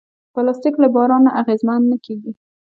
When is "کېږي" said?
2.05-2.31